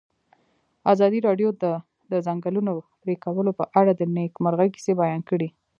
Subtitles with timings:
[0.93, 1.65] ازادي راډیو د
[2.11, 5.49] د ځنګلونو پرېکول په اړه د نېکمرغۍ کیسې بیان کړې.